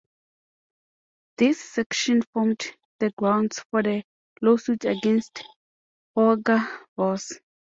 This 1.37 1.61
section 1.61 2.23
formed 2.33 2.65
the 2.99 3.11
grounds 3.19 3.63
for 3.69 3.83
the 3.83 4.01
lawsuit 4.41 4.83
against 4.83 5.43
Holger 6.15 6.57
Voss. 6.97 7.33